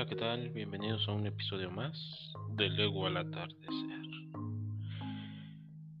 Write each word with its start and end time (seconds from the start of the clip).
Hola, 0.00 0.08
¿qué 0.08 0.16
tal? 0.16 0.48
Bienvenidos 0.48 1.06
a 1.10 1.12
un 1.12 1.26
episodio 1.26 1.70
más 1.70 2.32
de 2.56 2.70
Lego 2.70 3.06
al 3.06 3.18
atardecer. 3.18 4.06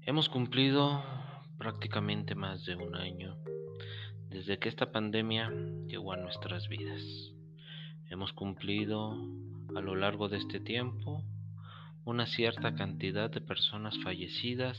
Hemos 0.06 0.30
cumplido 0.30 1.04
prácticamente 1.58 2.34
más 2.34 2.64
de 2.64 2.76
un 2.76 2.94
año 2.96 3.36
desde 4.30 4.58
que 4.58 4.70
esta 4.70 4.90
pandemia 4.90 5.52
llegó 5.86 6.14
a 6.14 6.16
nuestras 6.16 6.66
vidas. 6.70 7.02
Hemos 8.08 8.32
cumplido 8.32 9.12
a 9.76 9.80
lo 9.82 9.94
largo 9.94 10.30
de 10.30 10.38
este 10.38 10.60
tiempo 10.60 11.22
una 12.06 12.24
cierta 12.24 12.74
cantidad 12.74 13.28
de 13.28 13.42
personas 13.42 13.98
fallecidas 14.02 14.78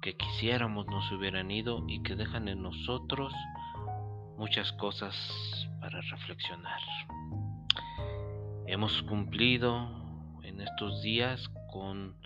que 0.00 0.16
quisiéramos 0.16 0.86
no 0.86 1.02
se 1.08 1.16
hubieran 1.16 1.50
ido 1.50 1.84
y 1.88 2.04
que 2.04 2.14
dejan 2.14 2.46
en 2.46 2.62
nosotros 2.62 3.32
muchas 4.38 4.70
cosas 4.74 5.12
para 5.80 6.00
reflexionar. 6.02 6.80
Hemos 8.68 9.00
cumplido 9.04 9.88
en 10.42 10.60
estos 10.60 11.00
días 11.00 11.48
con 11.70 12.16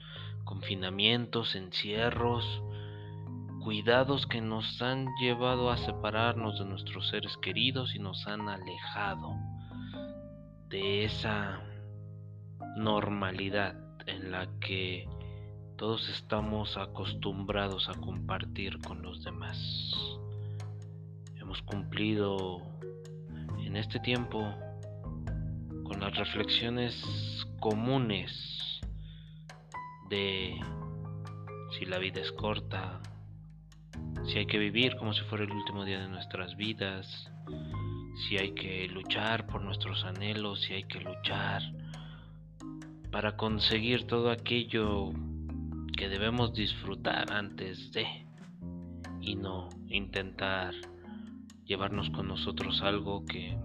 confinamientos, 0.44 1.54
encierros, 1.54 2.62
cuidados 3.62 4.26
que 4.26 4.40
nos 4.40 4.80
han 4.80 5.06
llevado 5.20 5.70
a 5.70 5.76
separarnos 5.76 6.58
de 6.58 6.64
nuestros 6.64 7.08
seres 7.08 7.36
queridos 7.42 7.95
y 7.95 7.98
nos 7.98 8.26
han 8.26 8.48
alejado 8.48 9.36
de 10.70 11.04
esa 11.04 11.60
normalidad 12.74 13.76
en 14.06 14.32
la 14.32 14.48
que 14.60 15.06
todos 15.76 16.09
estamos 16.09 16.78
acostumbrados 16.78 17.90
a 17.90 17.95
compartir 18.00 18.78
con 18.78 19.02
los 19.02 19.22
demás. 19.24 19.59
Hemos 21.36 21.60
cumplido 21.62 22.62
en 23.59 23.76
este 23.76 24.00
tiempo 24.00 24.54
con 25.91 25.99
las 25.99 26.16
reflexiones 26.16 26.95
comunes 27.59 28.80
de 30.09 30.55
si 31.77 31.85
la 31.85 31.99
vida 31.99 32.21
es 32.21 32.30
corta, 32.30 33.01
si 34.24 34.38
hay 34.38 34.46
que 34.46 34.59
vivir 34.59 34.95
como 34.95 35.13
si 35.13 35.23
fuera 35.23 35.43
el 35.43 35.51
último 35.51 35.85
día 35.85 35.99
de 35.99 36.09
nuestras 36.09 36.57
vidas, 36.57 37.29
si 38.15 38.38
hay 38.38 38.52
que 38.52 38.87
luchar 38.87 39.49
por 39.49 39.63
nuestros 39.63 40.05
anhelos, 40.05 40.61
si 40.61 40.74
hay 40.74 40.85
que 40.85 41.01
luchar 41.01 41.61
para 43.11 43.37
conseguir 43.37 44.07
todo 44.07 44.30
aquello 44.30 45.11
que 45.99 46.09
debemos 46.09 46.55
disfrutar 46.55 47.33
antes 47.33 47.91
de 47.91 48.07
y 49.21 49.35
no 49.35 49.68
intentar 49.88 50.73
llevarnos 51.65 52.11
con 52.11 52.29
nosotros 52.29 52.80
algo 52.80 53.24
que 53.24 53.59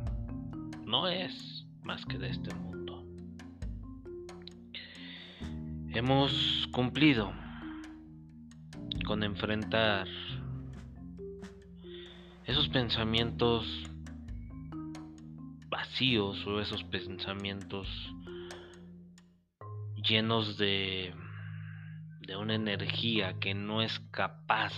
no 0.88 1.08
es 1.08 1.65
más 1.86 2.04
que 2.06 2.18
de 2.18 2.30
este 2.30 2.54
mundo. 2.56 3.06
Hemos 5.94 6.68
cumplido 6.72 7.32
con 9.06 9.24
enfrentar 9.24 10.08
esos 12.46 12.68
pensamientos 12.70 13.66
vacíos 15.70 16.46
o 16.48 16.60
esos 16.60 16.84
pensamientos 16.86 17.88
llenos 20.04 20.58
de, 20.58 21.14
de 22.22 22.36
una 22.36 22.56
energía 22.56 23.40
que 23.40 23.54
no 23.54 23.82
es 23.82 24.00
capaz 24.12 24.74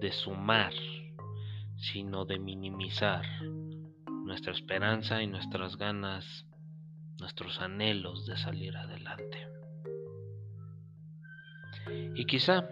de 0.00 0.12
sumar, 0.12 0.72
sino 1.76 2.24
de 2.24 2.38
minimizar 2.38 3.24
nuestra 4.24 4.52
esperanza 4.52 5.22
y 5.22 5.26
nuestras 5.26 5.76
ganas, 5.76 6.46
nuestros 7.18 7.60
anhelos 7.60 8.26
de 8.26 8.36
salir 8.36 8.76
adelante. 8.76 9.48
Y 12.14 12.24
quizá 12.26 12.68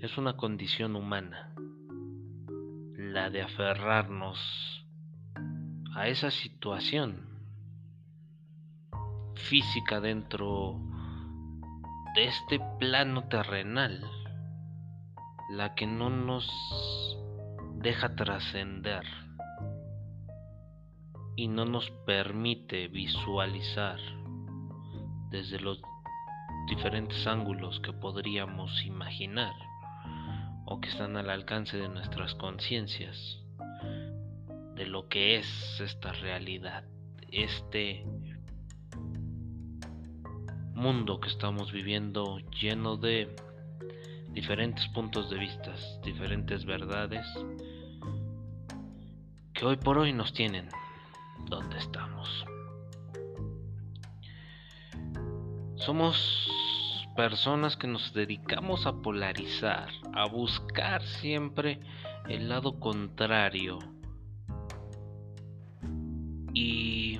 es 0.00 0.16
una 0.18 0.36
condición 0.36 0.96
humana 0.96 1.52
la 2.96 3.30
de 3.30 3.42
aferrarnos 3.42 4.38
a 5.94 6.08
esa 6.08 6.30
situación 6.30 7.28
física 9.34 10.00
dentro 10.00 10.80
de 12.14 12.24
este 12.24 12.60
plano 12.78 13.24
terrenal, 13.28 14.00
la 15.50 15.74
que 15.74 15.86
no 15.86 16.10
nos 16.10 16.48
deja 17.74 18.14
trascender 18.14 19.02
y 21.36 21.48
no 21.48 21.64
nos 21.64 21.90
permite 22.06 22.88
visualizar 22.88 23.98
desde 25.30 25.60
los 25.60 25.80
diferentes 26.68 27.26
ángulos 27.26 27.80
que 27.80 27.92
podríamos 27.92 28.84
imaginar 28.84 29.54
o 30.66 30.80
que 30.80 30.88
están 30.88 31.16
al 31.16 31.30
alcance 31.30 31.76
de 31.76 31.88
nuestras 31.88 32.34
conciencias 32.34 33.40
de 34.74 34.86
lo 34.86 35.08
que 35.08 35.36
es 35.36 35.80
esta 35.80 36.12
realidad, 36.12 36.84
este 37.30 38.04
mundo 40.74 41.20
que 41.20 41.28
estamos 41.28 41.72
viviendo 41.72 42.38
lleno 42.60 42.96
de 42.96 43.34
diferentes 44.30 44.86
puntos 44.88 45.30
de 45.30 45.38
vista, 45.38 45.74
diferentes 46.04 46.64
verdades 46.64 47.26
que 49.52 49.66
hoy 49.66 49.76
por 49.76 49.98
hoy 49.98 50.12
nos 50.12 50.32
tienen 50.32 50.68
donde 51.46 51.78
estamos. 51.78 52.44
Somos 55.76 56.52
personas 57.16 57.76
que 57.76 57.86
nos 57.86 58.12
dedicamos 58.14 58.86
a 58.86 59.02
polarizar, 59.02 59.88
a 60.14 60.26
buscar 60.26 61.02
siempre 61.02 61.80
el 62.28 62.48
lado 62.48 62.78
contrario. 62.78 63.78
Y, 66.54 67.18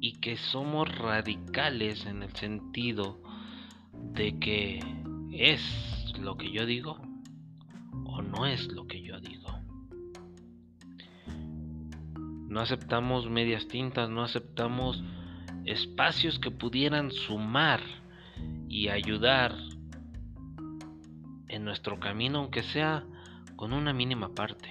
y 0.00 0.12
que 0.20 0.36
somos 0.36 0.88
radicales 0.96 2.06
en 2.06 2.22
el 2.22 2.32
sentido 2.34 3.20
de 3.92 4.38
que 4.38 4.80
es 5.32 6.14
lo 6.18 6.36
que 6.36 6.50
yo 6.52 6.66
digo 6.66 7.00
o 8.04 8.22
no 8.22 8.46
es 8.46 8.68
lo 8.68 8.86
que 8.86 9.02
yo 9.02 9.13
No 12.54 12.60
aceptamos 12.60 13.28
medias 13.28 13.66
tintas, 13.66 14.08
no 14.08 14.22
aceptamos 14.22 15.02
espacios 15.64 16.38
que 16.38 16.52
pudieran 16.52 17.10
sumar 17.10 17.80
y 18.68 18.90
ayudar 18.90 19.56
en 21.48 21.64
nuestro 21.64 21.98
camino, 21.98 22.38
aunque 22.38 22.62
sea 22.62 23.02
con 23.56 23.72
una 23.72 23.92
mínima 23.92 24.36
parte. 24.36 24.68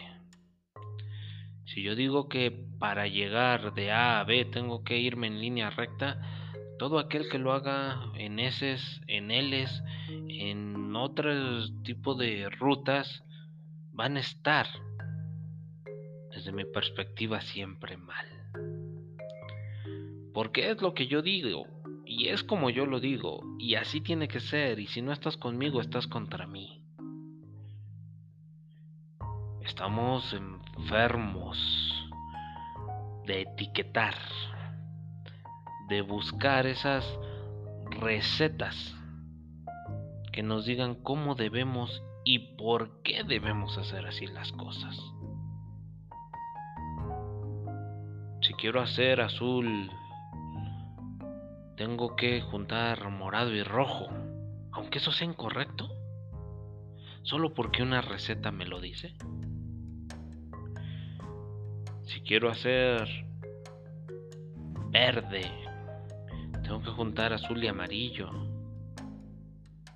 Si 1.66 1.84
yo 1.84 1.94
digo 1.96 2.30
que 2.30 2.52
para 2.80 3.08
llegar 3.08 3.74
de 3.74 3.92
A 3.92 4.22
a 4.22 4.24
B 4.24 4.46
tengo 4.46 4.86
que 4.86 5.00
irme 5.00 5.28
en 5.28 5.42
línea 5.42 5.70
recta, 5.70 6.22
todo 6.80 7.00
aquel 7.00 7.28
que 7.28 7.38
lo 7.38 7.52
haga 7.52 8.00
en 8.16 8.40
S, 8.40 8.78
en 9.08 9.30
Ls, 9.30 9.84
en 10.30 10.96
otro 10.96 11.34
tipo 11.84 12.16
de 12.16 12.50
rutas, 12.50 13.26
van 13.92 14.16
a 14.16 14.22
estar 14.22 14.68
desde 16.44 16.52
mi 16.52 16.66
perspectiva 16.66 17.40
siempre 17.40 17.96
mal. 17.96 18.28
Porque 20.34 20.72
es 20.72 20.82
lo 20.82 20.94
que 20.94 21.08
yo 21.08 21.22
digo, 21.22 21.68
y 22.06 22.28
es 22.28 22.44
como 22.44 22.70
yo 22.70 22.86
lo 22.86 23.00
digo, 23.00 23.40
y 23.58 23.76
así 23.76 24.02
tiene 24.02 24.28
que 24.28 24.42
ser, 24.42 24.78
y 24.80 24.88
si 24.88 25.02
no 25.02 25.14
estás 25.14 25.38
conmigo, 25.38 25.80
estás 25.80 26.06
contra 26.06 26.46
mí. 26.46 26.84
Estamos 29.62 30.34
enfermos 30.34 31.58
de 33.26 33.44
etiquetar, 33.44 34.16
de 35.88 36.02
buscar 36.02 36.68
esas 36.68 37.06
recetas 38.02 38.94
que 40.34 40.44
nos 40.44 40.66
digan 40.66 40.96
cómo 40.96 41.36
debemos 41.36 42.04
y 42.26 42.58
por 42.58 43.02
qué 43.02 43.24
debemos 43.24 43.78
hacer 43.78 44.06
así 44.06 44.28
las 44.28 44.52
cosas. 44.52 45.13
Quiero 48.64 48.80
hacer 48.80 49.20
azul, 49.20 49.92
tengo 51.76 52.16
que 52.16 52.40
juntar 52.40 53.10
morado 53.10 53.54
y 53.54 53.62
rojo, 53.62 54.08
aunque 54.72 55.00
eso 55.00 55.12
sea 55.12 55.28
incorrecto, 55.28 55.90
solo 57.24 57.54
porque 57.54 57.84
una 57.84 58.00
receta 58.00 58.54
me 58.54 58.66
lo 58.66 58.80
dice. 58.80 59.18
Si 62.04 62.22
quiero 62.22 62.50
hacer 62.50 63.06
verde, 64.92 65.42
tengo 66.64 66.82
que 66.84 66.92
juntar 66.92 67.34
azul 67.34 67.62
y 67.62 67.68
amarillo. 67.68 68.30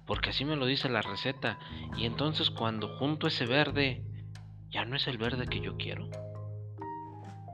Porque 0.05 0.31
así 0.31 0.43
me 0.43 0.57
lo 0.57 0.65
dice 0.65 0.89
la 0.89 1.01
receta. 1.01 1.57
Y 1.95 2.05
entonces 2.05 2.49
cuando 2.49 2.97
junto 2.97 3.27
ese 3.27 3.45
verde, 3.45 4.03
ya 4.69 4.83
no 4.83 4.97
es 4.97 5.07
el 5.07 5.17
verde 5.17 5.47
que 5.47 5.61
yo 5.61 5.77
quiero 5.77 6.09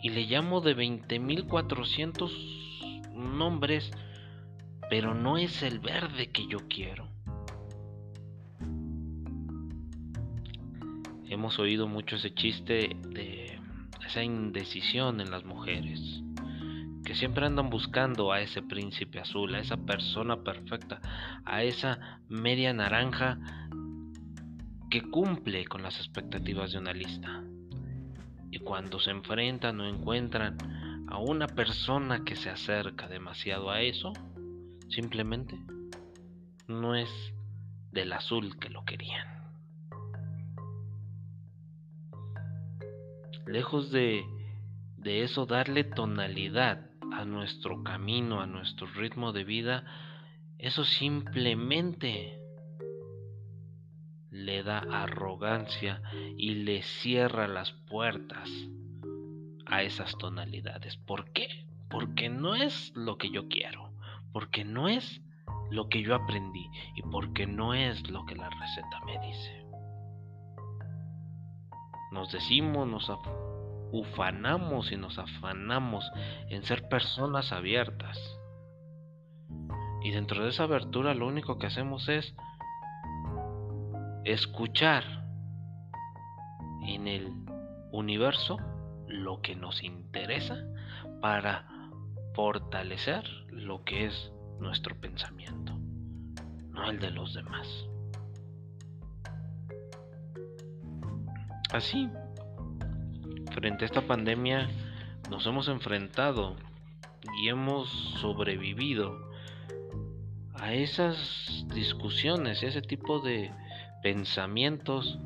y 0.04 0.10
le 0.10 0.26
llamo 0.26 0.60
de 0.60 0.76
20.400 0.76 3.16
nombres, 3.16 3.90
pero 4.90 5.16
no 5.16 5.38
es 5.38 5.64
el 5.64 5.80
verde 5.80 6.30
que 6.30 6.46
yo 6.46 6.68
quiero. 6.68 7.08
Hemos 11.30 11.58
oído 11.58 11.88
mucho 11.88 12.18
ese 12.18 12.34
chiste 12.34 12.98
de 13.10 13.58
esa 14.06 14.22
indecisión 14.22 15.22
en 15.22 15.32
las 15.32 15.46
mujeres, 15.46 16.22
que 17.06 17.16
siempre 17.16 17.46
andan 17.46 17.70
buscando 17.70 18.34
a 18.34 18.42
ese 18.42 18.62
príncipe 18.62 19.20
azul, 19.20 19.56
a 19.56 19.60
esa 19.60 19.78
persona 19.78 20.44
perfecta, 20.44 21.00
a 21.46 21.64
esa 21.64 22.20
media 22.28 22.74
naranja 22.74 23.40
que 24.90 25.02
cumple 25.02 25.64
con 25.66 25.82
las 25.82 25.98
expectativas 25.98 26.74
de 26.74 26.80
una 26.80 26.92
lista. 26.92 27.42
Y 28.54 28.60
cuando 28.60 29.00
se 29.00 29.10
enfrentan 29.10 29.80
o 29.80 29.88
encuentran 29.88 31.08
a 31.08 31.18
una 31.18 31.48
persona 31.48 32.24
que 32.24 32.36
se 32.36 32.52
acerca 32.52 33.08
demasiado 33.08 33.72
a 33.72 33.82
eso, 33.82 34.14
simplemente 34.90 35.58
no 36.68 36.94
es 36.94 37.10
del 37.92 38.14
azul 38.14 38.60
que 38.60 38.70
lo 38.70 38.86
querían. 38.86 39.28
Lejos 43.48 43.90
de, 43.90 44.24
de 44.98 45.24
eso 45.24 45.48
darle 45.48 45.84
tonalidad 45.84 46.92
a 47.12 47.26
nuestro 47.26 47.84
camino, 47.84 48.40
a 48.40 48.46
nuestro 48.46 48.86
ritmo 48.86 49.32
de 49.32 49.46
vida, 49.46 49.84
eso 50.60 50.86
simplemente 50.86 52.40
le 54.34 54.64
da 54.64 54.80
arrogancia 54.80 56.02
y 56.38 56.56
le 56.56 56.82
cierra 56.82 57.48
las 57.48 57.72
puertas 57.72 58.50
a 59.68 59.84
esas 59.84 60.18
tonalidades. 60.18 60.98
¿Por 60.98 61.32
qué? 61.32 61.68
Porque 61.90 62.30
no 62.30 62.56
es 62.56 62.92
lo 62.96 63.20
que 63.20 63.30
yo 63.30 63.48
quiero, 63.48 63.94
porque 64.32 64.66
no 64.66 64.90
es 64.90 65.22
lo 65.70 65.88
que 65.88 66.02
yo 66.02 66.16
aprendí 66.16 66.68
y 66.96 67.04
porque 67.04 67.46
no 67.46 67.76
es 67.76 68.10
lo 68.10 68.26
que 68.26 68.36
la 68.36 68.50
receta 68.50 69.00
me 69.06 69.20
dice. 69.20 69.66
Nos 72.12 72.32
decimos, 72.32 72.88
nos 72.88 73.12
ufanamos 73.92 74.92
y 74.92 74.98
nos 74.98 75.20
afanamos 75.20 76.12
en 76.50 76.64
ser 76.64 76.90
personas 76.90 77.52
abiertas. 77.52 78.20
Y 80.04 80.10
dentro 80.10 80.44
de 80.44 80.50
esa 80.50 80.64
abertura 80.64 81.14
lo 81.14 81.28
único 81.28 81.60
que 81.60 81.68
hacemos 81.68 82.10
es 82.10 82.36
escuchar 84.26 85.04
en 86.86 87.08
el 87.08 87.32
universo 87.92 88.58
lo 89.08 89.42
que 89.42 89.56
nos 89.56 89.84
interesa 89.84 90.58
para 91.22 91.66
fortalecer 92.34 93.24
lo 93.50 93.84
que 93.84 94.06
es 94.06 94.32
nuestro 94.60 94.96
pensamiento, 95.00 95.78
no 96.70 96.90
el 96.90 97.00
de 97.00 97.12
los 97.12 97.34
demás. 97.34 97.68
Así, 101.72 102.10
frente 103.52 103.84
a 103.84 103.88
esta 103.88 104.02
pandemia, 104.02 104.70
nos 105.30 105.46
hemos 105.46 105.68
enfrentado 105.68 106.56
y 107.42 107.50
hemos 107.50 107.90
sobrevivido 108.20 109.33
a 110.64 110.74
esas 110.74 111.66
discusiones, 111.76 112.64
ese 112.64 112.82
tipo 112.82 113.20
de 113.20 113.52
pensamientos 114.02 115.20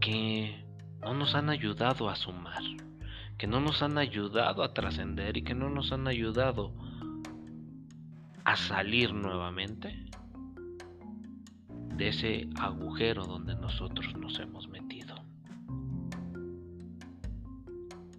que 0.00 0.66
no 1.02 1.14
nos 1.14 1.36
han 1.36 1.48
ayudado 1.48 2.10
a 2.10 2.16
sumar, 2.16 2.64
que 3.38 3.46
no 3.46 3.60
nos 3.60 3.80
han 3.82 3.96
ayudado 3.96 4.64
a 4.64 4.74
trascender 4.74 5.36
y 5.36 5.44
que 5.44 5.54
no 5.54 5.70
nos 5.70 5.92
han 5.92 6.08
ayudado 6.08 6.74
a 8.42 8.56
salir 8.56 9.14
nuevamente 9.14 10.04
de 11.94 12.08
ese 12.08 12.48
agujero 12.58 13.22
donde 13.22 13.54
nosotros 13.54 14.16
nos 14.16 14.36
hemos 14.40 14.66
metido. 14.66 15.14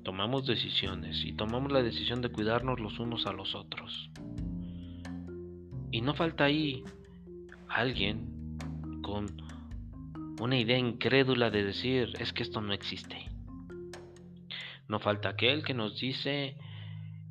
Tomamos 0.03 0.47
decisiones 0.47 1.25
y 1.25 1.33
tomamos 1.33 1.73
la 1.73 1.83
decisión 1.83 2.21
de 2.21 2.29
cuidarnos 2.29 2.79
los 2.79 2.99
unos 2.99 3.25
a 3.25 3.33
los 3.33 3.53
otros. 3.53 4.09
Y 5.91 6.01
no 6.01 6.13
falta 6.13 6.45
ahí 6.45 6.83
alguien 7.69 8.57
con 9.01 9.25
una 10.39 10.57
idea 10.57 10.77
incrédula 10.77 11.49
de 11.49 11.63
decir 11.63 12.13
es 12.19 12.33
que 12.33 12.43
esto 12.43 12.61
no 12.61 12.73
existe. 12.73 13.29
No 14.87 14.99
falta 14.99 15.29
aquel 15.29 15.63
que 15.63 15.73
nos 15.73 15.99
dice 15.99 16.57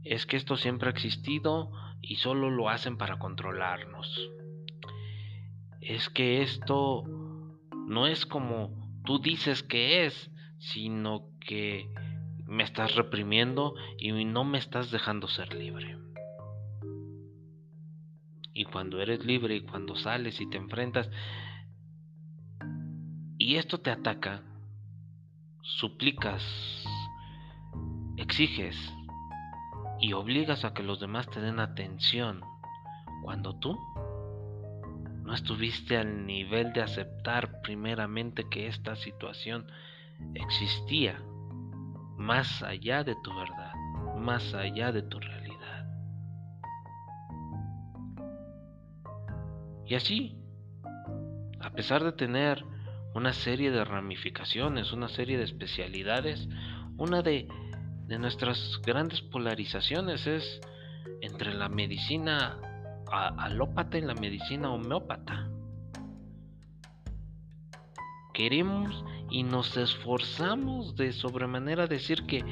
es 0.05 0.27
que 0.27 0.37
esto 0.37 0.57
siempre 0.57 0.89
ha 0.89 0.93
existido 0.93 1.71
y 2.01 2.17
solo 2.17 2.51
lo 2.51 2.69
hacen 2.69 2.97
para 2.97 3.19
controlarnos. 3.19 4.31
Es 5.81 6.09
que 6.09 6.43
esto 6.43 7.05
no 7.87 8.07
es 8.07 8.27
como 8.27 9.01
tú 9.05 9.19
dices 9.19 9.63
que 9.63 10.07
es, 10.07 10.31
sino 10.59 11.29
que 11.41 11.89
me 12.47 12.63
estás 12.63 12.95
reprimiendo 12.95 13.75
y 13.99 14.13
no 14.25 14.45
me 14.45 14.59
estás 14.59 14.91
dejando 14.91 15.29
ser 15.29 15.55
libre. 15.55 15.97
Y 18.57 18.65
cuando 18.65 19.03
eres 19.03 19.23
libre 19.27 19.55
y 19.57 19.61
cuando 19.61 19.97
sales 19.97 20.41
y 20.41 20.49
te 20.49 20.57
enfrentas 20.57 21.11
y 23.39 23.57
esto 23.57 23.79
te 23.79 23.91
ataca, 23.91 24.43
suplicas, 25.61 26.43
exiges 28.17 28.77
y 30.01 30.15
obligas 30.15 30.65
a 30.65 30.73
que 30.73 30.83
los 30.83 31.01
demás 31.01 31.29
te 31.29 31.41
den 31.41 31.61
atención 31.61 32.41
cuando 33.23 33.59
tú 33.59 33.79
no 35.23 35.35
estuviste 35.35 35.99
al 35.99 36.25
nivel 36.25 36.73
de 36.73 36.81
aceptar 36.81 37.61
primeramente 37.61 38.49
que 38.49 38.69
esta 38.69 38.97
situación 38.97 39.71
existía 40.35 41.23
más 42.17 42.63
allá 42.63 43.05
de 43.05 43.17
tu 43.23 43.37
verdad, 43.37 43.75
más 44.17 44.55
allá 44.55 44.93
de 44.93 45.03
tu 45.03 45.21
realidad. 45.21 45.46
Y 49.87 49.95
así, 49.95 50.37
a 51.61 51.71
pesar 51.71 52.03
de 52.03 52.13
tener 52.13 52.65
una 53.15 53.33
serie 53.33 53.71
de 53.71 53.85
ramificaciones, 53.85 54.93
una 54.93 55.09
serie 55.09 55.39
de 55.39 55.45
especialidades, 55.45 56.49
una 56.99 57.23
de, 57.23 57.49
nuestras 58.19 58.81
grandes 58.85 59.21
polarizaciones 59.21 60.27
es 60.27 60.61
entre 61.23 61.55
la 61.55 61.69
medicina 61.69 62.59
alópata 63.11 63.99
y 63.99 64.03
la 64.03 64.15
medicina 64.15 64.71
homeópata. 64.71 65.49
Queremos 68.35 69.05
y 69.31 69.45
nos 69.45 69.77
esforzamos 69.77 70.95
de 70.95 71.13
sobremanera 71.13 71.87
decir 71.87 72.27
que 72.27 72.45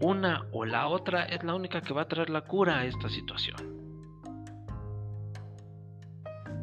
una 0.00 0.46
o 0.52 0.64
la 0.64 0.88
otra 0.88 1.24
es 1.24 1.42
la 1.42 1.54
única 1.54 1.80
que 1.80 1.94
va 1.94 2.02
a 2.02 2.08
traer 2.08 2.28
la 2.28 2.42
cura 2.42 2.80
a 2.80 2.84
esta 2.84 3.08
situación 3.08 3.81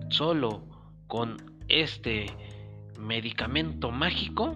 solo 0.10 0.63
con 1.08 1.38
este 1.68 2.25
medicamento 3.00 3.92
mágico 3.92 4.56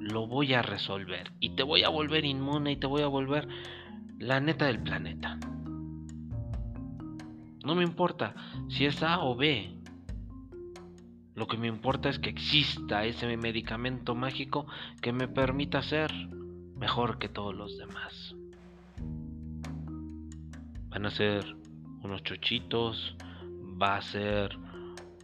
lo 0.00 0.26
voy 0.26 0.52
a 0.52 0.62
resolver 0.62 1.32
y 1.40 1.50
te 1.50 1.62
voy 1.62 1.82
a 1.82 1.88
volver 1.88 2.24
inmune 2.24 2.72
y 2.72 2.76
te 2.76 2.86
voy 2.86 3.02
a 3.02 3.06
volver 3.06 3.48
la 4.18 4.40
neta 4.40 4.66
del 4.66 4.82
planeta. 4.82 5.38
No 7.64 7.74
me 7.74 7.82
importa 7.82 8.34
si 8.68 8.84
es 8.84 9.02
A 9.02 9.20
o 9.20 9.34
B. 9.34 9.70
Lo 11.34 11.46
que 11.46 11.56
me 11.56 11.66
importa 11.66 12.10
es 12.10 12.18
que 12.18 12.28
exista 12.28 13.04
ese 13.06 13.36
medicamento 13.36 14.14
mágico 14.14 14.66
que 15.00 15.12
me 15.12 15.26
permita 15.26 15.82
ser 15.82 16.12
mejor 16.76 17.18
que 17.18 17.28
todos 17.28 17.54
los 17.54 17.78
demás. 17.78 18.36
Van 20.90 21.06
a 21.06 21.10
ser 21.10 21.56
unos 22.02 22.22
chochitos, 22.22 23.16
va 23.80 23.96
a 23.96 24.02
ser 24.02 24.56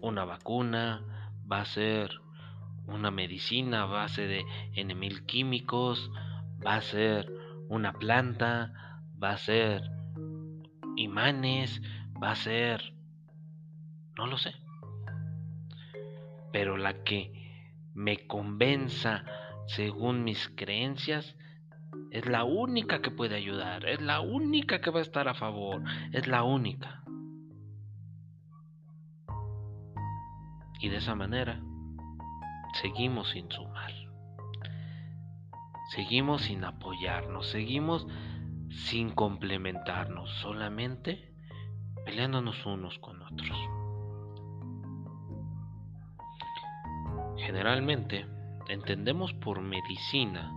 una 0.00 0.24
vacuna, 0.24 1.02
va 1.50 1.60
a 1.60 1.64
ser 1.64 2.10
una 2.86 3.10
medicina 3.10 3.82
a 3.82 3.86
base 3.86 4.26
de 4.26 4.44
enemil 4.74 5.24
químicos, 5.26 6.10
va 6.64 6.76
a 6.76 6.80
ser 6.80 7.30
una 7.68 7.92
planta, 7.92 8.72
va 9.22 9.30
a 9.32 9.38
ser 9.38 9.82
imanes, 10.96 11.80
va 12.22 12.32
a 12.32 12.36
ser... 12.36 12.94
no 14.16 14.26
lo 14.26 14.38
sé. 14.38 14.54
Pero 16.52 16.76
la 16.76 17.04
que 17.04 17.32
me 17.94 18.26
convenza 18.26 19.24
según 19.66 20.24
mis 20.24 20.48
creencias 20.48 21.36
es 22.10 22.26
la 22.26 22.44
única 22.44 23.00
que 23.02 23.10
puede 23.10 23.36
ayudar, 23.36 23.86
es 23.86 24.00
la 24.00 24.20
única 24.20 24.80
que 24.80 24.90
va 24.90 24.98
a 24.98 25.02
estar 25.02 25.28
a 25.28 25.34
favor, 25.34 25.82
es 26.12 26.26
la 26.26 26.42
única. 26.42 26.99
Y 30.80 30.88
de 30.88 30.96
esa 30.96 31.14
manera 31.14 31.60
seguimos 32.80 33.30
sin 33.30 33.50
sumar. 33.50 33.92
seguimos 35.94 36.42
sin 36.42 36.64
apoyarnos, 36.64 37.48
seguimos 37.48 38.06
sin 38.70 39.10
complementarnos, 39.10 40.30
solamente 40.40 41.34
peleándonos 42.04 42.64
unos 42.64 42.98
con 43.00 43.20
otros. 43.22 43.58
Generalmente 47.38 48.26
entendemos 48.68 49.34
por 49.34 49.60
medicina 49.60 50.52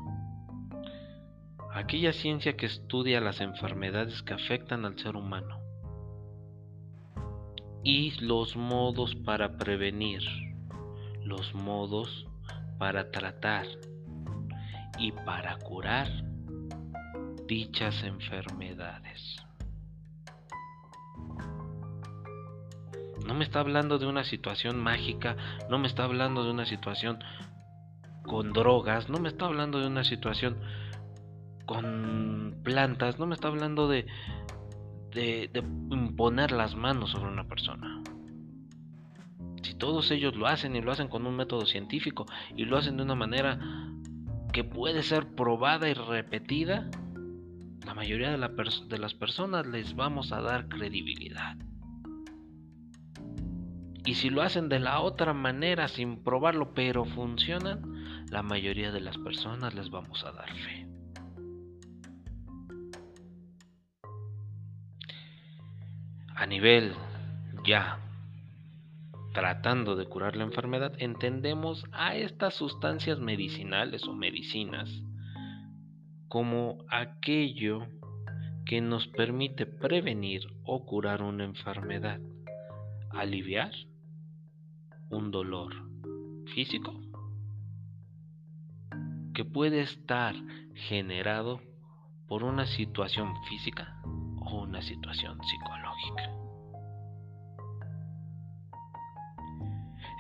aquella 1.74 2.14
ciencia 2.14 2.56
que 2.56 2.68
estudia 2.68 3.20
las 3.20 3.42
enfermedades 3.42 4.22
que 4.22 4.36
afectan 4.36 4.86
al 4.86 5.00
ser 5.00 5.16
humano 5.16 5.63
y 7.84 8.12
los 8.22 8.56
modos 8.56 9.16
para 9.16 9.58
prevenir, 9.58 10.22
los 11.24 11.54
modos 11.54 12.26
para 12.78 13.12
tratar 13.12 13.66
y 14.98 15.12
para 15.12 15.58
curar 15.58 16.08
dichas 17.48 18.04
enfermedades. 18.04 19.44
No 23.26 23.34
me 23.34 23.44
está 23.44 23.60
hablando 23.60 24.00
de 24.00 24.06
una 24.06 24.24
situación 24.24 24.82
mágica, 24.82 25.38
no 25.70 25.80
me 25.80 25.88
está 25.88 26.04
hablando 26.04 26.44
de 26.44 26.52
una 26.52 26.66
situación 26.66 27.20
con 28.24 28.54
drogas, 28.54 29.10
no 29.10 29.20
me 29.20 29.30
está 29.30 29.46
hablando 29.46 29.80
de 29.80 29.88
una 29.88 30.04
situación 30.04 30.58
con 31.66 32.62
plantas, 32.64 33.20
no 33.20 33.26
me 33.26 33.36
está 33.36 33.48
hablando 33.48 33.88
de, 33.88 34.06
de, 35.14 35.50
imponer 35.92 36.52
las 36.52 36.76
manos 36.76 37.12
sobre 37.12 37.32
una 37.32 37.48
persona. 37.48 38.02
Si 39.62 39.76
todos 39.76 40.12
ellos 40.12 40.36
lo 40.36 40.48
hacen 40.48 40.76
y 40.76 40.82
lo 40.82 40.92
hacen 40.92 41.08
con 41.08 41.26
un 41.26 41.36
método 41.36 41.66
científico 41.66 42.26
y 42.56 42.66
lo 42.66 42.78
hacen 42.78 42.98
de 42.98 43.04
una 43.04 43.16
manera 43.16 43.60
que 44.52 44.64
puede 44.64 45.04
ser 45.04 45.36
probada 45.36 45.90
y 45.90 45.94
repetida, 45.94 46.90
la 47.86 47.94
mayoría 47.94 48.36
de, 48.36 48.38
de 48.38 48.98
las 48.98 49.14
personas 49.14 49.66
les 49.68 49.96
vamos 49.96 50.32
a 50.32 50.42
dar 50.42 50.68
credibilidad. 50.68 51.58
Y 54.06 54.16
si 54.16 54.30
lo 54.30 54.42
hacen 54.42 54.68
de 54.68 54.80
la 54.80 55.00
otra 55.00 55.34
manera 55.34 55.88
sin 55.88 56.24
probarlo, 56.24 56.74
pero 56.74 57.06
funcionan, 57.06 58.26
la 58.30 58.44
mayoría 58.44 58.92
de 58.92 59.00
las 59.00 59.18
personas 59.18 59.74
les 59.74 59.90
vamos 59.90 60.26
a 60.26 60.32
dar 60.32 60.50
fe. 60.50 60.93
A 66.44 66.46
nivel 66.46 66.94
ya 67.64 68.00
tratando 69.34 69.96
de 69.96 70.08
curar 70.08 70.36
la 70.36 70.44
enfermedad, 70.44 70.92
entendemos 70.98 71.86
a 71.94 72.18
estas 72.18 72.54
sustancias 72.54 73.18
medicinales 73.18 74.04
o 74.10 74.14
medicinas 74.14 74.90
como 76.28 76.84
aquello 76.90 77.88
que 78.66 78.82
nos 78.82 79.08
permite 79.08 79.66
prevenir 79.66 80.42
o 80.66 80.86
curar 80.86 81.22
una 81.22 81.46
enfermedad, 81.46 82.20
aliviar 83.12 83.72
un 85.10 85.32
dolor 85.32 85.74
físico 86.54 86.94
que 89.34 89.46
puede 89.46 89.80
estar 89.80 90.36
generado 90.74 91.62
por 92.28 92.44
una 92.44 92.66
situación 92.66 93.34
física 93.48 94.02
o 94.42 94.64
una 94.64 94.82
situación 94.82 95.42
psicológica. 95.42 95.83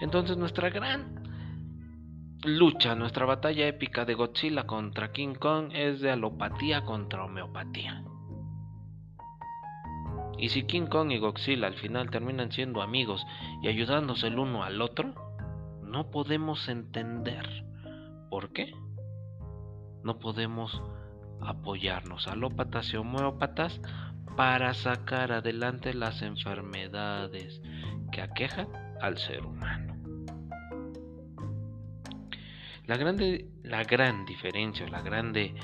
Entonces 0.01 0.37
nuestra 0.37 0.69
gran 0.69 1.23
lucha, 2.43 2.93
nuestra 2.95 3.25
batalla 3.25 3.67
épica 3.67 4.03
de 4.03 4.15
Godzilla 4.15 4.67
contra 4.67 5.13
King 5.13 5.35
Kong 5.35 5.71
es 5.73 6.01
de 6.01 6.11
alopatía 6.11 6.83
contra 6.83 7.23
homeopatía. 7.23 8.03
Y 10.37 10.49
si 10.49 10.63
King 10.63 10.87
Kong 10.87 11.11
y 11.11 11.19
Godzilla 11.19 11.67
al 11.67 11.75
final 11.75 12.09
terminan 12.09 12.51
siendo 12.51 12.81
amigos 12.81 13.25
y 13.61 13.69
ayudándose 13.69 14.27
el 14.27 14.39
uno 14.39 14.63
al 14.63 14.81
otro, 14.81 15.13
no 15.83 16.11
podemos 16.11 16.67
entender 16.67 17.47
por 18.29 18.51
qué. 18.51 18.73
No 20.03 20.19
podemos 20.19 20.81
apoyarnos 21.39 22.27
alópatas 22.27 22.91
y 22.93 22.97
homeópatas 22.97 23.79
para 24.35 24.73
sacar 24.73 25.31
adelante 25.31 25.93
las 25.93 26.21
enfermedades 26.21 27.61
que 28.11 28.21
aquejan 28.21 28.67
al 29.01 29.17
ser 29.17 29.45
humano. 29.45 29.93
La, 32.85 32.97
grande, 32.97 33.49
la 33.63 33.83
gran 33.83 34.25
diferencia, 34.25 34.87
la 34.87 35.01
grande 35.01 35.55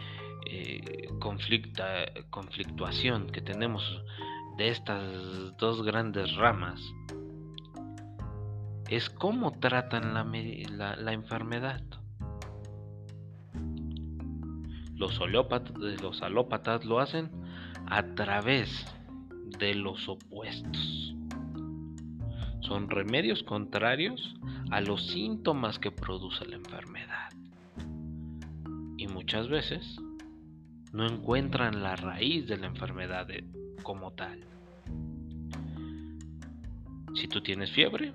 eh, 0.46 1.10
conflictuación 2.30 3.28
que 3.28 3.42
tenemos 3.42 4.04
de 4.58 4.70
estas 4.70 5.58
dos 5.58 5.84
grandes 5.84 6.36
ramas 6.36 6.82
es 8.90 9.10
cómo 9.10 9.60
tratan 9.60 10.14
la, 10.14 11.14
enfermedad. 11.14 11.82
Los, 14.96 15.20
los 15.20 16.22
alópatas 16.22 16.86
lo 16.86 17.00
hacen 17.00 17.49
a 17.90 18.04
través 18.16 18.70
de 19.58 19.74
los 19.74 20.08
opuestos. 20.08 21.16
Son 22.62 22.90
remedios 22.90 23.42
contrarios 23.44 24.36
a 24.70 24.82
los 24.82 25.08
síntomas 25.08 25.80
que 25.80 25.92
produce 25.92 26.46
la 26.46 26.58
enfermedad. 26.58 27.30
Y 28.98 29.08
muchas 29.08 29.48
veces 29.48 29.98
no 30.94 31.08
encuentran 31.08 31.82
la 31.82 31.96
raíz 31.96 32.48
de 32.48 32.58
la 32.58 32.68
enfermedad 32.68 33.28
como 33.84 34.12
tal. 34.12 34.40
Si 37.16 37.28
tú 37.28 37.42
tienes 37.42 37.72
fiebre, 37.72 38.14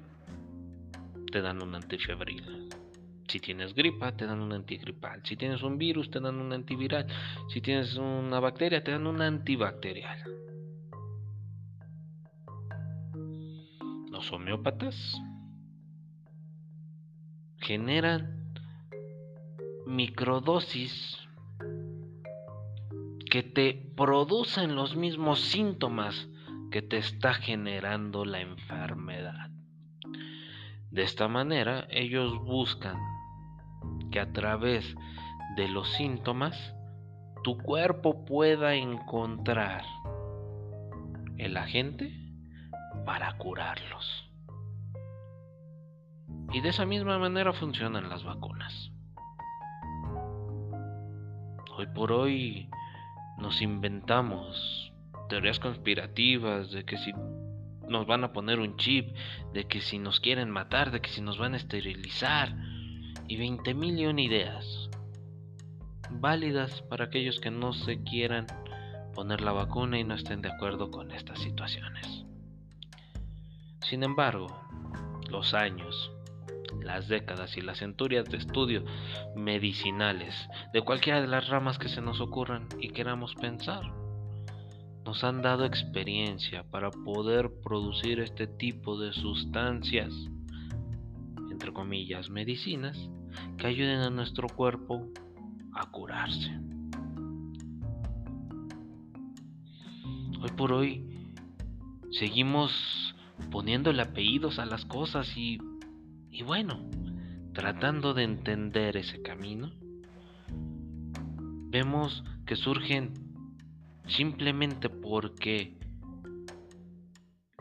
te 1.32 1.40
dan 1.40 1.62
un 1.62 1.74
antifebril. 1.74 2.63
Si 3.34 3.40
tienes 3.40 3.74
gripa, 3.74 4.12
te 4.16 4.26
dan 4.26 4.40
un 4.40 4.52
antigripal. 4.52 5.20
Si 5.24 5.36
tienes 5.36 5.60
un 5.64 5.76
virus, 5.76 6.08
te 6.08 6.20
dan 6.20 6.36
un 6.36 6.52
antiviral. 6.52 7.08
Si 7.48 7.60
tienes 7.60 7.96
una 7.96 8.38
bacteria, 8.38 8.84
te 8.84 8.92
dan 8.92 9.08
un 9.08 9.20
antibacterial. 9.20 10.22
Los 14.08 14.30
homeópatas 14.30 15.20
generan 17.58 18.54
microdosis 19.84 21.18
que 23.28 23.42
te 23.42 23.74
producen 23.96 24.76
los 24.76 24.94
mismos 24.94 25.40
síntomas 25.40 26.28
que 26.70 26.82
te 26.82 26.98
está 26.98 27.34
generando 27.34 28.24
la 28.24 28.42
enfermedad. 28.42 29.50
De 30.92 31.02
esta 31.02 31.26
manera, 31.26 31.88
ellos 31.90 32.38
buscan 32.38 33.13
que 34.14 34.20
a 34.20 34.32
través 34.32 34.94
de 35.56 35.66
los 35.66 35.88
síntomas 35.94 36.56
tu 37.42 37.58
cuerpo 37.58 38.24
pueda 38.24 38.76
encontrar 38.76 39.82
el 41.36 41.56
agente 41.56 42.14
para 43.04 43.36
curarlos. 43.38 44.30
Y 46.52 46.60
de 46.60 46.68
esa 46.68 46.86
misma 46.86 47.18
manera 47.18 47.52
funcionan 47.54 48.08
las 48.08 48.22
vacunas. 48.22 48.92
Hoy 51.76 51.88
por 51.92 52.12
hoy 52.12 52.70
nos 53.38 53.60
inventamos 53.62 54.92
teorías 55.28 55.58
conspirativas 55.58 56.70
de 56.70 56.84
que 56.84 56.98
si 56.98 57.12
nos 57.88 58.06
van 58.06 58.22
a 58.22 58.32
poner 58.32 58.60
un 58.60 58.76
chip, 58.76 59.12
de 59.52 59.66
que 59.66 59.80
si 59.80 59.98
nos 59.98 60.20
quieren 60.20 60.50
matar, 60.50 60.92
de 60.92 61.00
que 61.00 61.10
si 61.10 61.20
nos 61.20 61.36
van 61.36 61.54
a 61.54 61.56
esterilizar, 61.56 62.54
y 63.28 63.36
20 63.36 63.74
mil 63.74 64.18
ideas 64.20 64.90
válidas 66.10 66.82
para 66.82 67.06
aquellos 67.06 67.40
que 67.40 67.50
no 67.50 67.72
se 67.72 68.02
quieran 68.02 68.46
poner 69.14 69.40
la 69.40 69.52
vacuna 69.52 69.98
y 69.98 70.04
no 70.04 70.14
estén 70.14 70.42
de 70.42 70.50
acuerdo 70.50 70.90
con 70.90 71.10
estas 71.12 71.38
situaciones. 71.38 72.24
Sin 73.82 74.02
embargo, 74.02 74.48
los 75.30 75.54
años, 75.54 76.10
las 76.82 77.08
décadas 77.08 77.56
y 77.56 77.60
las 77.60 77.78
centurias 77.78 78.24
de 78.26 78.38
estudio 78.38 78.84
medicinales 79.36 80.34
de 80.72 80.82
cualquiera 80.82 81.20
de 81.20 81.28
las 81.28 81.48
ramas 81.48 81.78
que 81.78 81.88
se 81.88 82.00
nos 82.00 82.20
ocurran 82.20 82.68
y 82.80 82.90
queramos 82.90 83.34
pensar. 83.34 83.82
Nos 85.04 85.22
han 85.22 85.42
dado 85.42 85.66
experiencia 85.66 86.64
para 86.70 86.90
poder 86.90 87.50
producir 87.62 88.20
este 88.20 88.46
tipo 88.46 88.98
de 88.98 89.12
sustancias, 89.12 90.12
entre 91.54 91.72
comillas, 91.72 92.30
medicinas, 92.30 93.08
que 93.56 93.68
ayuden 93.68 94.00
a 94.00 94.10
nuestro 94.10 94.48
cuerpo 94.48 95.08
a 95.72 95.90
curarse. 95.90 96.50
Hoy 100.40 100.50
por 100.56 100.72
hoy 100.72 101.30
seguimos 102.10 103.14
poniéndole 103.50 104.02
apellidos 104.02 104.58
a 104.58 104.66
las 104.66 104.84
cosas 104.84 105.36
y 105.36 105.58
y 106.34 106.42
bueno, 106.42 106.80
tratando 107.52 108.12
de 108.12 108.24
entender 108.24 108.96
ese 108.96 109.22
camino, 109.22 109.70
vemos 111.68 112.24
que 112.44 112.56
surgen 112.56 113.14
simplemente 114.08 114.88
porque 114.88 115.78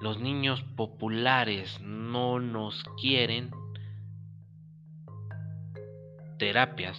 los 0.02 0.20
niños 0.20 0.64
populares 0.76 1.80
no 1.82 2.40
nos 2.40 2.84
quieren 3.00 3.52
terapias, 6.38 6.98